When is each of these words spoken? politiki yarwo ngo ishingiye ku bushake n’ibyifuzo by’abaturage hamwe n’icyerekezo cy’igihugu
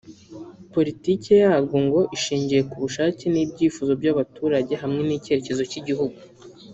politiki 0.73 1.29
yarwo 1.43 1.77
ngo 1.85 2.01
ishingiye 2.17 2.61
ku 2.69 2.75
bushake 2.83 3.23
n’ibyifuzo 3.33 3.91
by’abaturage 4.01 4.73
hamwe 4.81 5.01
n’icyerekezo 5.05 5.61
cy’igihugu 5.71 6.17